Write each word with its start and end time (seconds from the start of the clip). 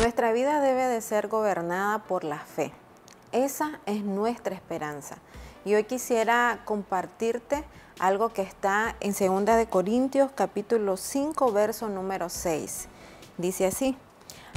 Nuestra 0.00 0.32
vida 0.32 0.62
debe 0.62 0.86
de 0.86 1.02
ser 1.02 1.28
gobernada 1.28 1.98
por 1.98 2.24
la 2.24 2.38
fe. 2.38 2.72
Esa 3.32 3.80
es 3.84 4.02
nuestra 4.02 4.54
esperanza. 4.54 5.18
Y 5.66 5.74
hoy 5.74 5.84
quisiera 5.84 6.62
compartirte 6.64 7.64
algo 7.98 8.30
que 8.30 8.40
está 8.40 8.96
en 9.00 9.12
2 9.12 9.44
de 9.58 9.66
Corintios 9.66 10.30
capítulo 10.34 10.96
5 10.96 11.52
verso 11.52 11.90
número 11.90 12.30
6. 12.30 12.88
Dice 13.36 13.66
así: 13.66 13.94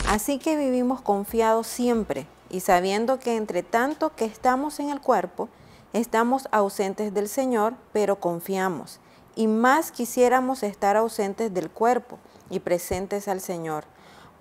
Así 0.07 0.39
que 0.39 0.55
vivimos 0.55 1.02
confiados 1.02 1.67
siempre 1.67 2.25
y 2.49 2.62
sabiendo 2.62 3.20
que 3.20 3.35
entre 3.35 3.63
tanto 3.63 4.16
que 4.16 4.23
estamos 4.23 4.80
en 4.80 4.91
el 4.91 5.02
cuerpo, 5.02 5.49
estamos 5.91 6.48
ausentes 6.53 7.13
del 7.13 7.27
Señor, 7.27 7.73
pero 7.91 8.17
confiamos. 8.21 9.02
Y 9.35 9.48
más 9.48 9.91
quisiéramos 9.91 10.63
estar 10.63 10.95
ausentes 10.95 11.53
del 11.53 11.70
cuerpo 11.70 12.17
y 12.49 12.62
presentes 12.62 13.27
al 13.27 13.41
Señor. 13.41 13.84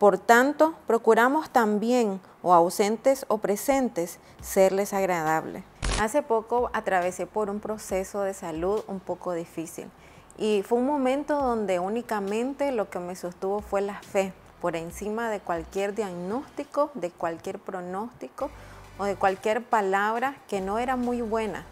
Por 0.02 0.19
tanto, 0.19 0.74
procuramos 0.88 1.51
también, 1.51 2.20
o 2.43 2.52
ausentes 2.52 3.24
o 3.29 3.38
presentes, 3.38 4.19
serles 4.41 4.93
agradables. 4.95 5.62
Hace 6.01 6.23
poco 6.23 6.70
atravesé 6.73 7.29
por 7.29 7.48
un 7.48 7.60
proceso 7.60 8.23
de 8.23 8.34
salud 8.34 8.83
un 8.88 8.98
poco 8.98 9.33
difícil 9.33 9.88
y 10.37 10.65
fue 10.65 10.79
un 10.79 10.88
momento 10.88 11.41
donde 11.41 11.79
únicamente 11.79 12.73
lo 12.73 12.91
que 12.91 12.98
me 12.98 13.15
sostuvo 13.15 13.60
fue 13.60 13.80
la 13.80 14.01
fe 14.02 14.33
por 14.60 14.74
encima 14.74 15.30
de 15.30 15.38
cualquier 15.38 15.95
diagnóstico, 15.95 16.91
de 16.95 17.12
cualquier 17.12 17.60
pronóstico 17.60 18.51
o 18.98 19.05
de 19.05 19.15
cualquier 19.15 19.62
palabra 19.62 20.34
que 20.48 20.60
no 20.60 20.80
era 20.80 20.96
muy 20.96 21.23
buena. 21.23 21.65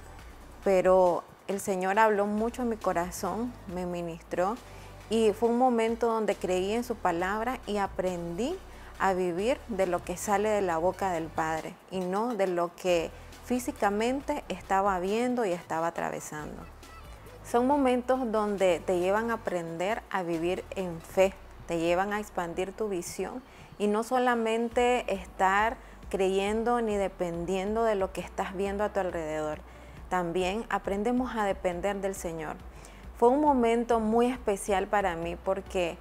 Pero 0.63 1.25
el 1.49 1.59
Señor 1.59 1.99
habló 1.99 2.27
mucho 2.27 2.63
en 2.63 2.69
mi 2.69 2.77
corazón, 2.77 3.53
me 3.75 3.87
ministró 3.87 4.55
y 5.11 5.33
fue 5.33 5.49
un 5.49 5.59
momento 5.59 6.07
donde 6.07 6.37
creí 6.37 6.73
en 6.73 6.85
su 6.85 6.95
palabra 6.95 7.59
y 7.67 7.77
aprendí 7.77 8.57
a 9.01 9.13
vivir 9.13 9.59
de 9.69 9.87
lo 9.87 10.05
que 10.05 10.17
sale 10.17 10.49
de 10.49 10.63
la 10.63 10.79
boca 10.79 11.11
del 11.11 11.27
Padre 11.27 11.75
y 11.91 12.01
no 12.01 12.35
de 12.37 12.47
lo 12.47 12.75
que 12.77 13.11
físicamente 13.45 14.45
estaba 14.49 14.99
viendo 15.01 15.45
y 15.45 15.53
estaba 15.53 15.89
atravesando. 15.89 16.63
Son 17.45 17.67
momentos 17.67 18.31
donde 18.31 18.81
te 18.87 19.01
llevan 19.01 19.31
a 19.31 19.35
aprender 19.35 20.03
a 20.11 20.23
vivir 20.23 20.65
en 20.77 21.01
fe, 21.01 21.35
te 21.67 21.79
llevan 21.81 22.13
a 22.13 22.21
expandir 22.21 22.73
tu 22.73 22.89
visión 22.89 23.43
y 23.79 23.89
no 23.89 24.05
solamente 24.05 25.13
estar 25.13 25.77
creyendo 26.11 26.81
ni 26.81 26.97
dependiendo 26.97 27.83
de 27.83 27.97
lo 27.97 28.13
que 28.13 28.21
estás 28.21 28.55
viendo 28.55 28.85
a 28.85 28.93
tu 28.93 29.01
alrededor. 29.01 29.59
También 30.09 30.65
aprendemos 30.69 31.35
a 31.35 31.45
depender 31.45 31.97
del 31.97 32.15
Señor. 32.15 32.57
Fue 33.21 33.29
un 33.29 33.43
momento 33.43 34.01
muy 34.01 34.29
especial 34.29 34.87
para 34.87 35.15
mí 35.15 35.37
porque 35.37 35.99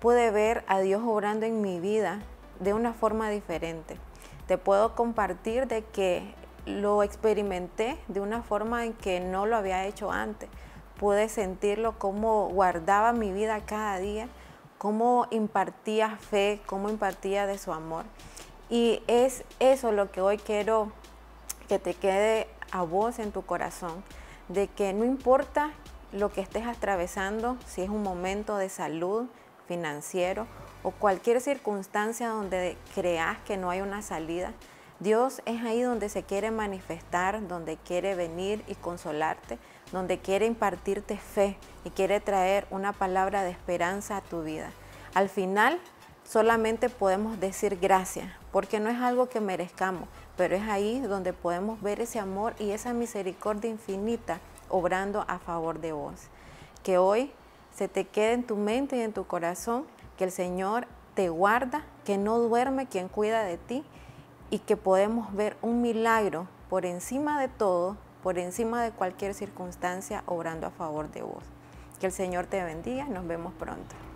pude 0.00 0.30
ver 0.30 0.64
a 0.66 0.80
Dios 0.80 1.00
obrando 1.02 1.46
en 1.46 1.62
mi 1.62 1.80
vida 1.80 2.20
de 2.60 2.74
una 2.74 2.92
forma 2.92 3.30
diferente. 3.30 3.96
Te 4.46 4.58
puedo 4.58 4.94
compartir 4.94 5.66
de 5.66 5.82
que 5.82 6.34
lo 6.66 7.02
experimenté 7.02 7.96
de 8.08 8.20
una 8.20 8.42
forma 8.42 8.84
en 8.84 8.92
que 8.92 9.18
no 9.18 9.46
lo 9.46 9.56
había 9.56 9.86
hecho 9.86 10.12
antes. 10.12 10.50
Pude 11.00 11.30
sentirlo 11.30 11.98
como 11.98 12.50
guardaba 12.50 13.14
mi 13.14 13.32
vida 13.32 13.64
cada 13.64 13.98
día, 13.98 14.28
cómo 14.76 15.26
impartía 15.30 16.18
fe, 16.18 16.60
cómo 16.66 16.90
impartía 16.90 17.46
de 17.46 17.56
su 17.56 17.72
amor. 17.72 18.04
Y 18.68 19.02
es 19.06 19.42
eso 19.58 19.90
lo 19.90 20.12
que 20.12 20.20
hoy 20.20 20.36
quiero 20.36 20.92
que 21.66 21.78
te 21.78 21.94
quede 21.94 22.46
a 22.72 22.82
vos 22.82 23.20
en 23.20 23.32
tu 23.32 23.40
corazón, 23.46 24.04
de 24.48 24.68
que 24.68 24.92
no 24.92 25.06
importa 25.06 25.72
lo 26.12 26.30
que 26.30 26.40
estés 26.40 26.66
atravesando, 26.66 27.56
si 27.66 27.82
es 27.82 27.90
un 27.90 28.02
momento 28.02 28.56
de 28.56 28.68
salud, 28.68 29.26
financiero 29.68 30.46
o 30.82 30.90
cualquier 30.90 31.40
circunstancia 31.40 32.28
donde 32.28 32.76
creas 32.94 33.36
que 33.46 33.56
no 33.56 33.70
hay 33.70 33.82
una 33.82 34.02
salida, 34.02 34.52
Dios 35.00 35.42
es 35.44 35.62
ahí 35.62 35.82
donde 35.82 36.08
se 36.08 36.24
quiere 36.24 36.50
manifestar, 36.50 37.46
donde 37.46 37.76
quiere 37.76 38.16
venir 38.16 38.64
y 38.66 38.74
consolarte, 38.74 39.58
donde 39.92 40.18
quiere 40.18 40.46
impartirte 40.46 41.16
fe 41.16 41.56
y 41.84 41.90
quiere 41.90 42.18
traer 42.20 42.66
una 42.70 42.92
palabra 42.92 43.44
de 43.44 43.50
esperanza 43.50 44.16
a 44.16 44.22
tu 44.22 44.42
vida. 44.42 44.70
Al 45.14 45.28
final 45.28 45.78
solamente 46.24 46.88
podemos 46.88 47.38
decir 47.38 47.78
gracias, 47.80 48.28
porque 48.50 48.80
no 48.80 48.90
es 48.90 49.00
algo 49.00 49.28
que 49.28 49.40
merezcamos, 49.40 50.08
pero 50.36 50.56
es 50.56 50.68
ahí 50.68 51.00
donde 51.00 51.32
podemos 51.32 51.80
ver 51.80 52.00
ese 52.00 52.18
amor 52.18 52.54
y 52.58 52.70
esa 52.70 52.92
misericordia 52.92 53.70
infinita 53.70 54.40
obrando 54.68 55.24
a 55.28 55.38
favor 55.38 55.80
de 55.80 55.92
vos. 55.92 56.28
Que 56.82 56.98
hoy 56.98 57.32
se 57.74 57.88
te 57.88 58.06
quede 58.06 58.32
en 58.32 58.46
tu 58.46 58.56
mente 58.56 58.96
y 58.96 59.00
en 59.00 59.12
tu 59.12 59.26
corazón 59.26 59.84
que 60.16 60.24
el 60.24 60.32
Señor 60.32 60.86
te 61.14 61.28
guarda, 61.28 61.84
que 62.04 62.18
no 62.18 62.38
duerme 62.38 62.86
quien 62.86 63.08
cuida 63.08 63.44
de 63.44 63.58
ti 63.58 63.84
y 64.50 64.60
que 64.60 64.76
podemos 64.76 65.34
ver 65.34 65.56
un 65.62 65.82
milagro 65.82 66.46
por 66.68 66.86
encima 66.86 67.40
de 67.40 67.48
todo, 67.48 67.96
por 68.22 68.38
encima 68.38 68.82
de 68.82 68.90
cualquier 68.90 69.34
circunstancia, 69.34 70.22
obrando 70.26 70.66
a 70.66 70.70
favor 70.70 71.10
de 71.10 71.22
vos. 71.22 71.44
Que 72.00 72.06
el 72.06 72.12
Señor 72.12 72.46
te 72.46 72.62
bendiga, 72.62 73.04
nos 73.04 73.26
vemos 73.26 73.52
pronto. 73.54 74.07